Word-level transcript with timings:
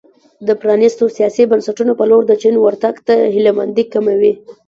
د 0.47 0.49
پرانیستو 0.61 1.05
سیاسي 1.17 1.43
بنسټونو 1.51 1.93
په 1.99 2.05
لور 2.09 2.23
د 2.27 2.33
چین 2.41 2.55
ورتګ 2.59 2.95
ته 3.07 3.15
هیله 3.33 3.51
مندي 3.57 3.85
کموي. 3.93 4.33